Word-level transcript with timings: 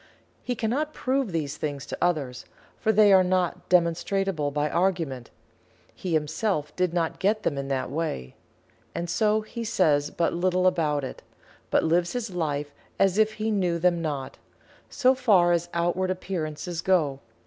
He 0.41 0.55
cannot 0.55 0.95
prove 0.95 1.31
these 1.31 1.57
things 1.57 1.85
to 1.85 1.97
others, 2.01 2.45
for 2.79 2.91
they 2.91 3.13
are 3.13 3.23
not 3.23 3.69
demonstrable 3.69 4.49
by 4.49 4.67
argument 4.67 5.29
he 5.93 6.13
himself 6.13 6.75
did 6.75 6.91
not 6.91 7.19
get 7.19 7.43
them 7.43 7.55
in 7.55 7.67
that 7.67 7.91
way. 7.91 8.33
And 8.95 9.07
so 9.07 9.41
he 9.41 9.63
says 9.63 10.09
but 10.09 10.33
little 10.33 10.65
about 10.65 11.03
it 11.03 11.21
but 11.69 11.83
lives 11.83 12.13
his 12.13 12.31
life 12.31 12.71
as 12.97 13.19
if 13.19 13.33
he 13.33 13.51
knew 13.51 13.77
them 13.77 14.01
not, 14.01 14.39
so 14.89 15.13
far 15.13 15.51
as 15.51 15.69
outward 15.71 16.09
appearances 16.09 16.81
go. 16.81 17.19